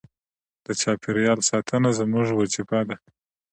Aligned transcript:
د 0.65 0.67
چاپیریال 0.81 1.39
ساتنه 1.49 1.89
زموږ 1.99 2.27
وجیبه 2.39 2.79
ده. 2.87 2.97